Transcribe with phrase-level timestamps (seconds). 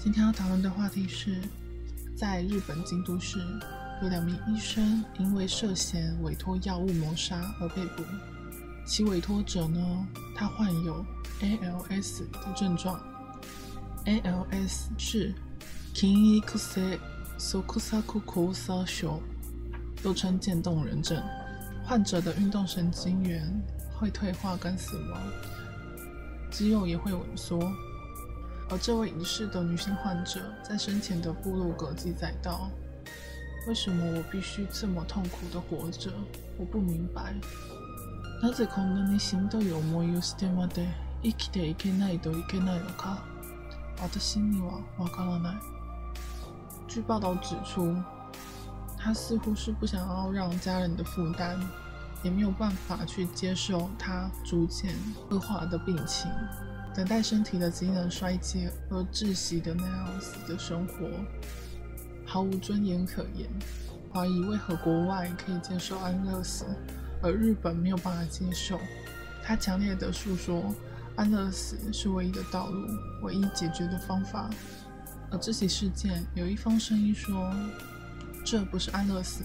[0.00, 1.40] 今天要讨论的话题是，
[2.14, 3.40] 在日本京都市
[4.00, 8.04] 有两名医生因为涉嫌委托药物谋杀而被捕。
[8.86, 11.04] 其委托者呢，他患有
[11.40, 12.98] ALS 的症状。
[14.04, 15.34] ALS 是
[15.92, 17.00] Kin Ikuse
[17.36, 19.20] Sokusaku Kosa 症，
[20.04, 21.20] 又称渐冻人症。
[21.84, 23.52] 患者的运动神经元
[23.98, 25.20] 会退化跟死亡，
[26.52, 27.58] 肌肉也会萎缩。
[28.69, 32.69] 而这位已逝的女性患者在生前的部落格记载道：“
[33.67, 36.11] 为什么我必须这么痛苦的活着？
[36.57, 37.35] 我不明白。
[38.41, 40.87] なぜこんなにしんどい思いをしてまで
[41.23, 43.23] 生きていけないといけないのか？
[44.01, 45.55] 私にはわからない。”
[46.89, 47.95] 据报道指出，
[48.97, 51.57] 她似乎是不想要让家人的负担，
[52.21, 54.93] 也没有办法去接受她逐渐
[55.29, 56.29] 恶化的病情。
[56.98, 61.08] 等待身体的机能衰竭而窒息的那样子的生活，
[62.26, 63.48] 毫无尊严可言。
[64.12, 66.64] 怀疑为何国外可以接受安乐死，
[67.22, 68.80] 而日本没有办法接受。
[69.44, 70.74] 他强烈的诉说，
[71.14, 72.88] 安乐死是唯一的道路，
[73.22, 74.50] 唯一解决的方法。
[75.30, 77.54] 而这起事件有一方声音说，
[78.44, 79.44] 这不是安乐死，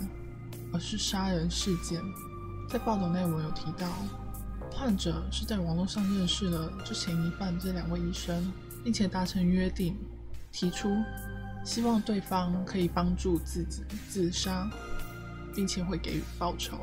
[0.74, 2.02] 而是杀人事件。
[2.68, 3.88] 在报道内我有提到。
[4.75, 8.52] 患者是在网络上认识了之前一半这两位医生，
[8.83, 9.95] 并且达成约定，
[10.52, 10.89] 提出
[11.63, 14.69] 希望对方可以帮助自己自杀，
[15.55, 16.79] 并且会给予报酬。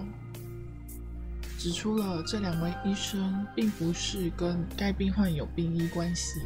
[1.59, 6.41] 指出了这两位医生并不是跟该病患有病医关系，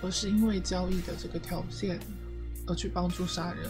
[0.00, 1.98] 而是因为交易的这个条件
[2.68, 3.68] 而去帮助杀人，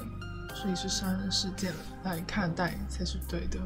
[0.54, 3.58] 所以是杀人事件来看待才是对的。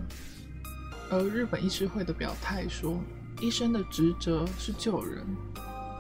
[1.11, 3.01] 而日本医师会的表态说。
[3.41, 5.25] 医生的职责是救人，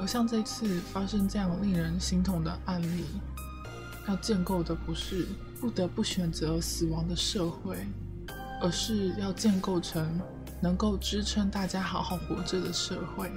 [0.01, 3.05] 而像这次发生这样令人心痛的案例，
[4.09, 5.29] 要建构的不是
[5.61, 7.77] 不得不选择死亡的社会，
[8.61, 10.21] 而是要建构成
[10.61, 13.31] 能够支撑大家好好活着的社会。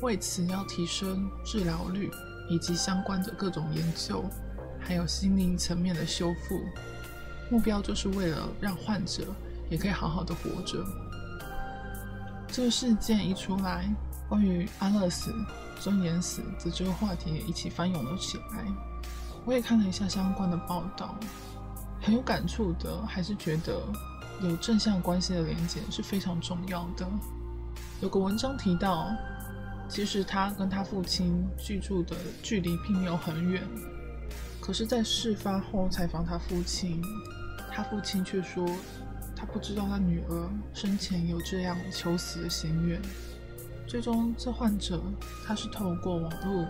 [0.00, 2.10] 为此，要提升治疗率
[2.48, 4.24] 以及相关的各种研究，
[4.80, 6.58] 还有心灵层面的修复，
[7.50, 9.24] 目标就是为了让患者
[9.68, 10.82] 也可以好好的活着。
[12.54, 13.92] 这个事件一出来，
[14.28, 15.34] 关于安乐死、
[15.80, 18.64] 尊严死的这个话题也一起翻涌了起来。
[19.44, 21.16] 我也看了一下相关的报道，
[22.00, 23.82] 很有感触的，还是觉得
[24.40, 27.04] 有正向关系的连接是非常重要的。
[28.00, 29.10] 有个文章提到，
[29.88, 33.64] 其实他跟他父亲居住的距离并没有很远，
[34.60, 37.02] 可是，在事发后采访他父亲，
[37.72, 38.64] 他父亲却说。
[39.36, 43.00] 他不知道他女儿生前有这样求死的心愿。
[43.86, 45.02] 最终，这患者
[45.46, 46.66] 他是透过网络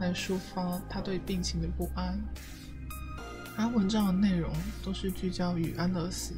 [0.00, 2.18] 来抒发他对病情的不安。
[3.56, 4.50] 他文章的内容
[4.82, 6.34] 都是聚焦于安乐死，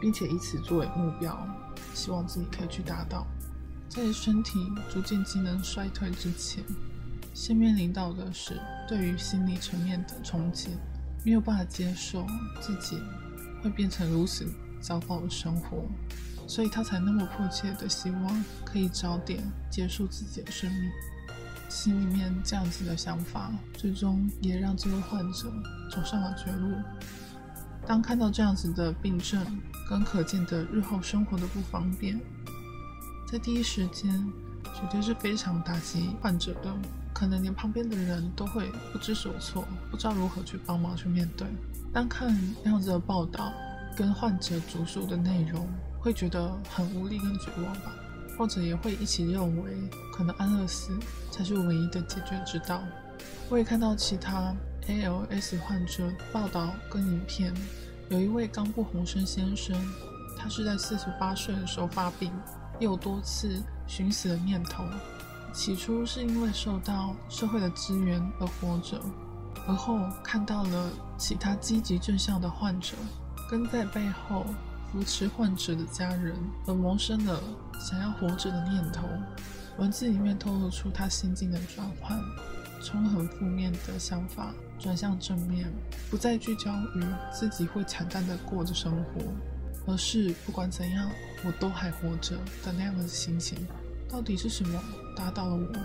[0.00, 1.48] 并且以此作为目标，
[1.94, 3.26] 希望自己可以去达到。
[3.88, 6.62] 在身体逐渐机能衰退之前，
[7.34, 10.76] 先面临到的是对于心理层面的冲击，
[11.24, 12.24] 没有办法接受
[12.60, 13.02] 自己
[13.62, 14.46] 会变成如此。
[14.80, 15.84] 糟糕的生活，
[16.46, 20.90] 所以他才那么迫切的希望可以早点结束自己的生命。
[21.68, 25.52] 心里面这样子的想法，最终也让这位患者
[25.90, 26.74] 走上了绝路。
[27.86, 29.38] 当看到这样子的病症
[29.88, 32.18] 跟可见的日后生活的不方便，
[33.30, 34.10] 在第一时间
[34.74, 36.74] 绝对是非常打击患者的，
[37.12, 41.46] 可能连旁边的人都会不知所措，不知道如何去帮忙去面对。
[41.92, 42.34] 当看
[42.64, 43.52] 这样子的报道。
[43.98, 45.66] 跟患者主述的内容，
[46.00, 47.92] 会觉得很无力跟绝望吧，
[48.38, 49.72] 或者也会一起认为，
[50.12, 50.96] 可能安乐死
[51.32, 52.80] 才是唯一的解决之道。
[53.50, 54.54] 我也看到其他
[54.86, 57.52] ALS 患者报道跟影片，
[58.08, 59.76] 有一位冈部宏生先生，
[60.38, 62.32] 他是在四十八岁的时候发病，
[62.78, 64.84] 又多次寻死的念头。
[65.52, 69.00] 起初是因为受到社会的资源而活着，
[69.66, 72.94] 而后看到了其他积极正向的患者。
[73.48, 74.44] 跟在背后
[74.92, 76.34] 扶持患者的家人，
[76.66, 77.40] 而萌生了
[77.80, 79.08] 想要活着的念头。
[79.78, 82.20] 文字里面透露出他心境的转换，
[82.82, 85.72] 从很负面的想法转向正面，
[86.10, 91.08] 不再聚焦于自己会惨淡的过着生活，而是不管怎样
[91.44, 93.56] 我都还活着的那样的心情。
[94.10, 94.82] 到底是什么
[95.16, 95.80] 打倒了我们？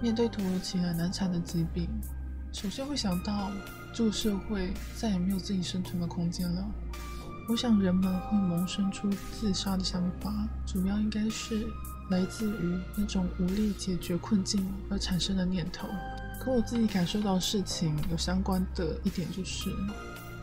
[0.00, 1.88] 面对突如其来难缠的疾病，
[2.54, 3.50] 首先会想到。
[3.96, 6.66] 这个社会再也没有自己生存的空间了。
[7.48, 10.32] 我想人们会萌生出自杀的想法，
[10.66, 11.64] 主要应该是
[12.10, 15.86] 来自于那种无力解决困境而产生的念头。
[16.40, 19.70] 可我自己感受到事情有相关的一点就是，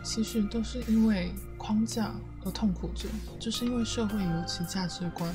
[0.02, 2.14] 其实都是因为框架
[2.46, 5.30] 而痛苦着，就是因为社会有其价值观，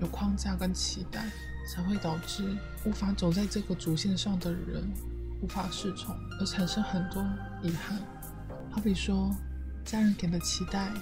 [0.00, 1.30] 有框架跟期待，
[1.74, 2.56] 才会导致
[2.86, 4.90] 无法走在这个主线上的人
[5.40, 7.22] 无法适从，而产生很多
[7.62, 7.98] 遗憾。
[8.70, 9.30] 好比说，
[9.84, 10.92] 家人给的期待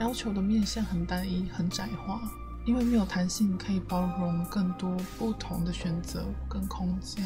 [0.00, 2.20] 要求的面向很单一、很窄化。
[2.66, 7.22] 因为没有弹性，可以包容更多不同的选择跟空间，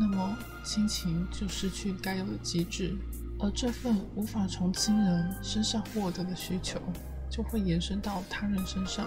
[0.00, 0.34] 那么
[0.64, 2.96] 亲情就失去该有的机制，
[3.38, 6.80] 而这份无法从亲人身上获得的需求，
[7.30, 9.06] 就会延伸到他人身上，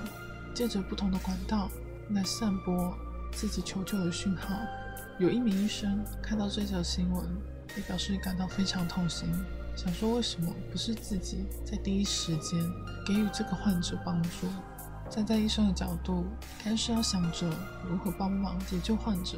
[0.54, 1.68] 借着不同的管道
[2.12, 2.96] 来散播
[3.36, 4.56] 自己求救的讯号。
[5.20, 7.24] 有一名医生看到这条新闻，
[7.76, 9.30] 也表示感到非常痛心，
[9.76, 12.60] 想说为什么不是自己在第一时间
[13.06, 14.48] 给予这个患者帮助？
[15.10, 16.26] 站在医生的角度，
[16.64, 17.48] 该是要想着
[17.88, 19.38] 如何帮忙解救患者。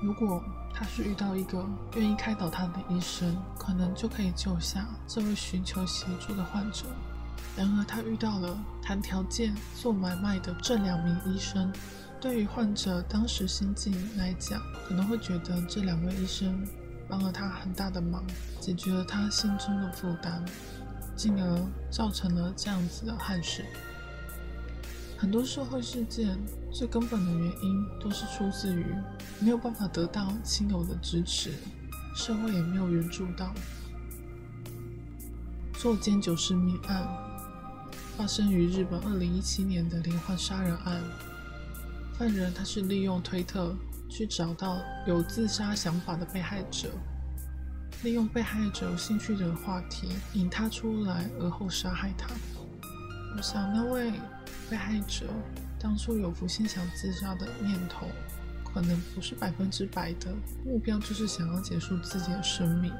[0.00, 0.40] 如果
[0.72, 6.84] 他是遇到一个愿意开导他的医生，可能就可以救下这位寻求协助的患者。
[7.56, 11.72] 然而，他遇到了谈条件、做买卖的这两名医生。
[12.20, 16.66] 对于患者当时心境来讲，可能会觉得这两位医生
[17.08, 18.24] 帮了他很大的忙，
[18.60, 20.44] 解决了他心中的负担，
[21.14, 23.64] 进而造成了这样子的憾事。
[25.16, 26.38] 很多社会事件
[26.72, 28.84] 最根本的原因都是出自于
[29.40, 31.52] 没有办法得到亲友的支持，
[32.16, 33.54] 社会也没有援助到。
[35.74, 37.06] 作奸九世命案
[38.16, 41.00] 发生于日本二零一七年的连环杀人案，
[42.18, 43.76] 犯人他是利用推特
[44.10, 46.90] 去找到有自杀想法的被害者，
[48.02, 52.28] 利用被害者有兴趣的话题引他出来，而后杀害他。
[53.36, 54.12] 我想那位。
[54.70, 55.24] 被害者
[55.80, 58.06] 当初有浮现想自杀的念头，
[58.62, 60.30] 可能不是百分之百的
[60.62, 62.92] 目标，就是想要结束自己的生命，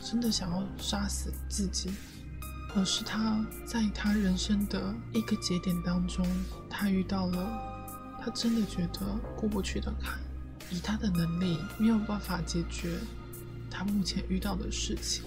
[0.00, 1.90] 真的想要杀死自己，
[2.72, 6.24] 而是他在他人生的一个节点当中，
[6.70, 7.67] 他遇到了
[8.28, 9.00] 他真的觉得
[9.34, 10.18] 过不去的坎，
[10.68, 12.98] 以他的能力没有办法解决
[13.70, 15.24] 他目前遇到的事情。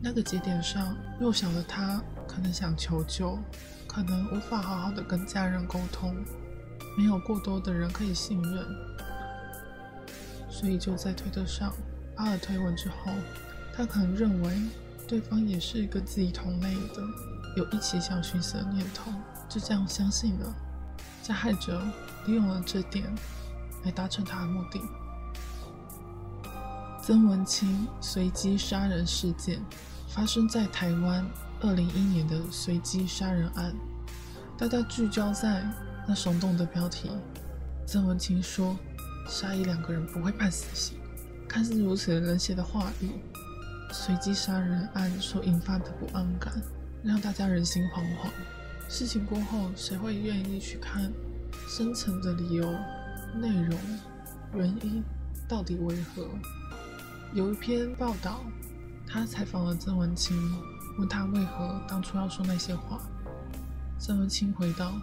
[0.00, 3.38] 那个节点上，弱小的他可能想求救。
[3.86, 6.14] 可能无法好好的跟家人沟通，
[6.96, 8.64] 没有过多的人可以信任，
[10.48, 11.72] 所以就在推特上
[12.14, 13.12] 发了推文之后，
[13.74, 14.62] 他可能认为
[15.06, 17.02] 对方也是一个自己同类的，
[17.56, 19.10] 有一起想寻死的念头，
[19.48, 20.54] 就这样相信了。
[21.28, 21.82] 加害者
[22.24, 23.04] 利用了这点
[23.84, 24.80] 来达成他的目的。
[27.02, 29.60] 曾文清随机杀人事件
[30.08, 31.22] 发生在台湾。
[31.60, 33.74] 二零一年的随机杀人案，
[34.56, 35.66] 大家聚焦在
[36.06, 37.10] 那耸动的标题。
[37.84, 38.78] 曾文清说
[39.28, 40.96] ：“杀一两个人不会判死刑。”
[41.48, 43.10] 看似如此冷血的话语，
[43.90, 46.62] 随机杀人案所引发的不安感，
[47.02, 48.30] 让大家人心惶惶。
[48.88, 51.12] 事情过后，谁会愿意去看
[51.68, 52.72] 深层的理由、
[53.34, 53.78] 内容、
[54.54, 55.02] 原因
[55.46, 56.26] 到底为何？
[57.34, 58.40] 有一篇报道，
[59.06, 60.36] 他采访了曾文清。
[60.98, 63.00] 问他为何当初要说那些话，
[64.00, 64.94] 曾文清回道：“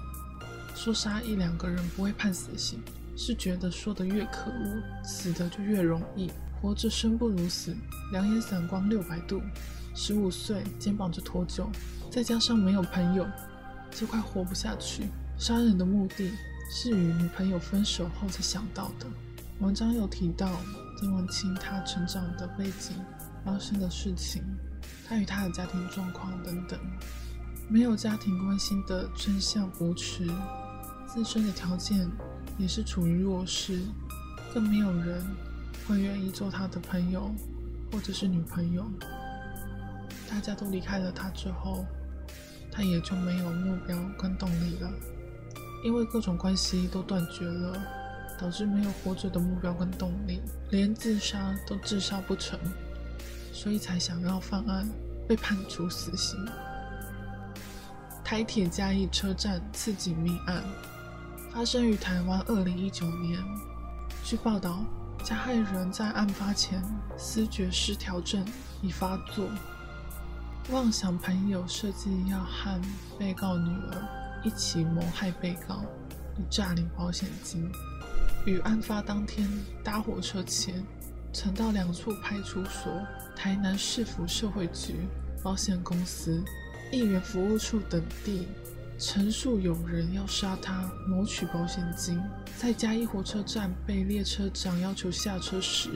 [0.76, 2.82] 说杀一两个人不会判死刑，
[3.16, 6.30] 是觉得说的越可恶，死的就越容易。
[6.60, 7.74] 活着生不如死，
[8.12, 9.42] 两眼散光六百度，
[9.94, 11.68] 十五岁肩膀就脱臼，
[12.12, 13.26] 再加上没有朋友，
[13.96, 15.08] 就快活不下去。
[15.38, 16.32] 杀人的目的
[16.72, 19.08] 是与女朋友分手后才想到的。”
[19.60, 20.52] 文章有提到
[21.00, 22.96] 曾文清他成长的背景，
[23.44, 24.44] 发生的事情。
[25.08, 26.80] 他与他的家庭状况等等，
[27.70, 30.28] 没有家庭关心的正向扶持，
[31.08, 32.10] 自身的条件
[32.58, 33.82] 也是处于弱势，
[34.54, 35.24] 更没有人
[35.88, 37.34] 会愿意做他的朋友
[37.92, 38.86] 或者是女朋友。
[40.30, 41.86] 大家都离开了他之后，
[42.76, 44.92] 他也就没有目标跟动力了，
[45.84, 47.82] 因为各种关系都断绝了，
[48.38, 50.42] 导致没有活着的目标跟动力，
[50.72, 52.60] 连自杀都自杀不成。
[53.54, 54.86] 所以才想要犯案，
[55.26, 56.38] 被判处死刑。
[58.26, 60.62] 台铁嘉义车站刺警命案
[61.54, 63.40] 发生于台湾二零一九年。
[64.26, 64.84] 据报道，
[65.24, 66.84] 加害人在案发前
[67.18, 68.46] 思觉失调症
[68.82, 69.48] 已发作，
[70.72, 72.82] 妄想朋友设计要和
[73.20, 75.84] 被告女儿一起谋害被告，
[76.40, 77.70] 以诈领保险金。
[78.48, 79.48] 于案发当天
[79.84, 80.84] 搭火车前。
[81.32, 83.06] 曾到两处派出所、
[83.36, 85.02] 台南市府社会局、
[85.44, 86.42] 保险公司、
[86.94, 88.48] 议员服务处等地
[88.98, 92.18] 陈述有人要杀他，谋取保险金。
[92.58, 95.90] 在嘉义火车站被列车长要求下车时，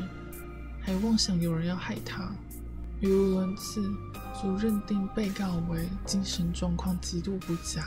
[0.81, 2.29] 还妄想有人要害他，
[3.01, 3.89] 语无伦次，
[4.41, 7.81] 主认定被告为精神状况极度不佳，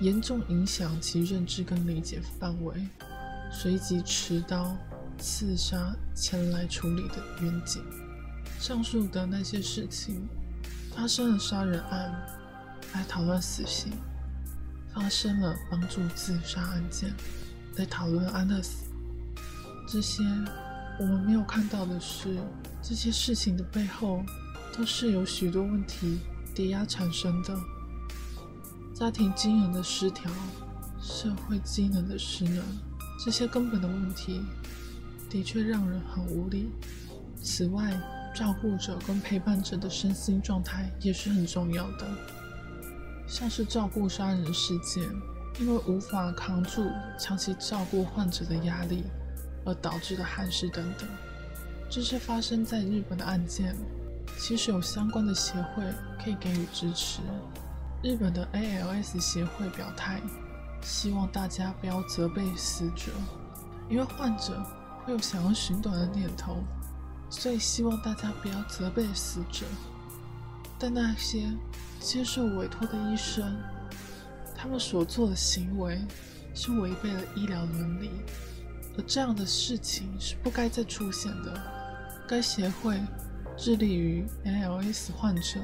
[0.00, 2.86] 严重影响其认知跟理解范围，
[3.50, 4.76] 随即持刀
[5.18, 7.82] 刺杀前来处理的远景。
[8.60, 10.28] 上述的那些事情，
[10.94, 12.12] 发生了杀人案，
[12.94, 13.90] 来讨论死刑；
[14.94, 17.12] 发生了帮助自杀案件，
[17.74, 18.84] 来讨论安乐死。
[19.88, 20.22] 这些。
[20.98, 22.38] 我们没有看到的是，
[22.82, 24.24] 这些事情的背后
[24.74, 26.20] 都是有许多问题
[26.54, 27.54] 叠压产生的。
[28.94, 30.30] 家庭机能的失调，
[30.98, 32.64] 社会机能的失能，
[33.22, 34.40] 这些根本的问题
[35.28, 36.70] 的确让人很无力。
[37.42, 38.00] 此外，
[38.34, 42.06] 照顾者跟陪伴者的身心状态也是很重要的。
[43.28, 45.02] 像是照顾杀人事件，
[45.60, 49.04] 因为无法扛住长期照顾患者的压力。
[49.66, 51.06] 而导致的憾事等等，
[51.90, 53.76] 这些发生在日本的案件，
[54.38, 55.82] 其实有相关的协会
[56.22, 57.20] 可以给予支持。
[58.02, 60.20] 日本的 ALS 协会表态，
[60.82, 63.10] 希望大家不要责备死者，
[63.90, 64.64] 因为患者
[65.04, 66.62] 会有想要寻短的念头，
[67.28, 69.66] 所以希望大家不要责备死者。
[70.78, 71.50] 但那些
[71.98, 73.56] 接受委托的医生，
[74.54, 75.98] 他们所做的行为
[76.54, 78.10] 是违背了医疗伦理。
[78.96, 81.60] 而这样的事情是不该再出现的。
[82.26, 83.00] 该协会
[83.56, 85.60] 致力于 ALS 患者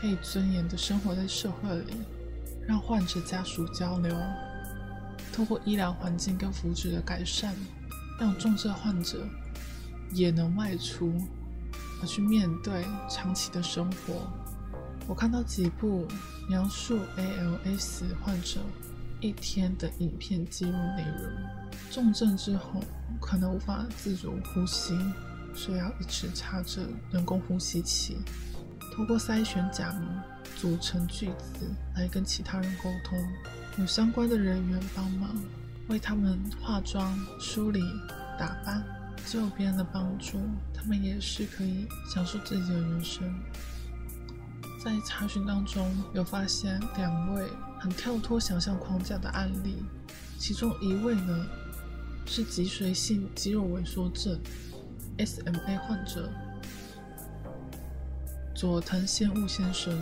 [0.00, 1.94] 可以尊严的生活在社会里，
[2.66, 4.16] 让患者家属交流，
[5.32, 7.54] 通过医疗环境跟福祉的改善，
[8.20, 9.26] 让重症患者
[10.12, 11.12] 也能外出，
[12.00, 14.30] 而去面对长期的生活。
[15.06, 16.06] 我看到几部
[16.48, 18.60] 描述 ALS 患者
[19.20, 21.30] 一天的影片记录内容。
[21.90, 22.80] 重症之后
[23.20, 24.96] 可能无法自主呼吸，
[25.54, 28.18] 需要一直插着人工呼吸器，
[28.94, 30.08] 通过筛选假名
[30.56, 33.18] 组成句子来跟其他人沟通。
[33.78, 35.30] 有相关的人员帮忙
[35.88, 37.80] 为他们化妆、梳理、
[38.38, 38.84] 打扮，
[39.26, 40.38] 就有别人的帮助，
[40.74, 43.24] 他们也是可以享受自己的人生。
[44.84, 47.48] 在查询当中有发现两位
[47.80, 49.82] 很跳脱想象框架的案例，
[50.38, 51.46] 其中一位呢。
[52.30, 54.38] 是脊髓性肌肉萎缩症
[55.16, 56.30] （SMA） 患者
[58.54, 59.98] 佐藤宪悟先生，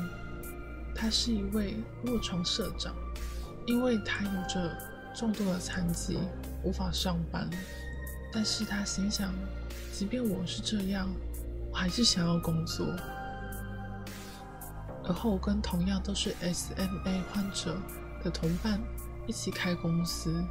[0.92, 2.92] 他是一位卧床社长，
[3.64, 4.76] 因为他有着
[5.14, 6.18] 重度的残疾，
[6.64, 7.48] 无法上班。
[8.32, 9.32] 但是他心想，
[9.92, 11.08] 即便我是这样，
[11.70, 12.88] 我还是想要工作。
[15.06, 17.80] 而后跟同样都是 SMA 患者
[18.22, 18.80] 的同伴
[19.26, 20.44] 一起开公司。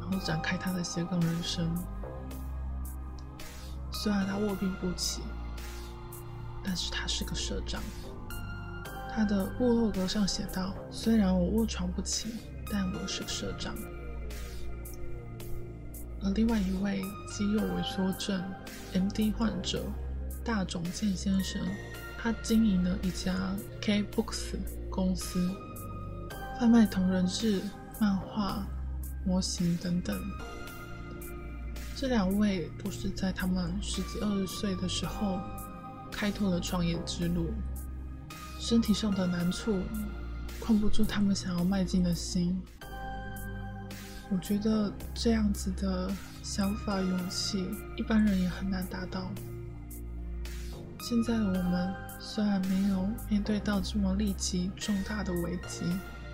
[0.00, 1.70] 然后展开他的斜杠人生。
[3.92, 5.20] 虽然他卧病不起，
[6.64, 7.82] 但是他是个社长。
[9.10, 12.34] 他的部落格上写道：“虽然我卧床不起，
[12.70, 13.74] 但我是社长。”
[16.22, 18.42] 而另外一位肌肉萎缩症
[18.94, 19.84] （MD） 患者
[20.42, 21.60] 大冢健先生，
[22.20, 23.34] 他经营了一家
[23.80, 24.56] K Books
[24.90, 25.48] 公司，
[26.58, 27.62] 贩卖同人志、
[28.00, 28.66] 漫画。
[29.26, 30.18] 模型等等，
[31.94, 35.38] 这两位都是在他们十几二十岁的时候
[36.10, 37.52] 开拓了创业之路。
[38.58, 39.82] 身体上的难处
[40.58, 42.58] 困不住他们想要迈进的心。
[44.30, 46.10] 我觉得这样子的
[46.42, 49.30] 想法、勇气，一般人也很难达到。
[51.00, 55.84] 现在的我们虽然没有面对到这么立即重大的危机，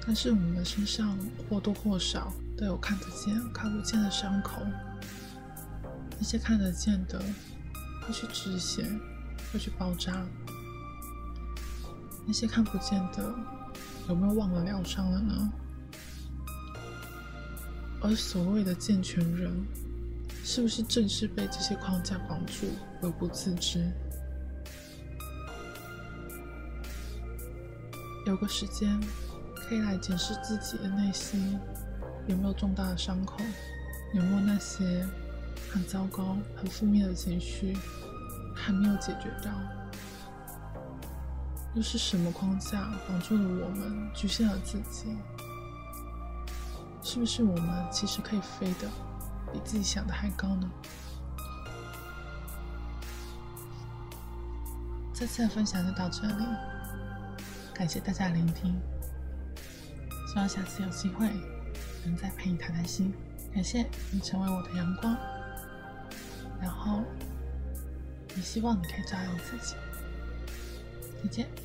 [0.06, 1.16] 但是我们身上
[1.48, 2.32] 或多或少。
[2.56, 4.62] 都有看得见、看不见的伤口。
[6.16, 7.20] 那些看得见的
[8.00, 8.88] 会去止血，
[9.52, 10.12] 会去包扎；
[12.24, 13.34] 那些看不见的，
[14.08, 15.52] 有没有忘了疗伤了呢？
[18.00, 19.66] 而所谓的健全人，
[20.44, 22.68] 是不是正是被这些框架绑住
[23.02, 23.90] 而不自知？
[28.26, 28.98] 有个时间，
[29.54, 31.58] 可以来检视自己的内心。
[32.26, 33.36] 有没有重大的伤口？
[34.14, 35.06] 有没有那些
[35.70, 37.76] 很糟糕、很负面的情绪
[38.54, 39.52] 还没有解决掉？
[41.74, 45.14] 又是什么框架绑住了我们，局限了自己？
[47.02, 48.88] 是不是我们其实可以飞的
[49.52, 50.70] 比自己想的还高呢？
[55.12, 56.44] 这次的分享就到这里，
[57.74, 58.80] 感谢大家聆听，
[60.28, 61.28] 希望下次有机会。
[62.06, 63.12] 能再陪你谈谈心，
[63.54, 65.16] 感谢你成为我的阳光，
[66.60, 67.02] 然后
[68.36, 69.74] 也希望你可以照耀自己。
[71.22, 71.63] 再见。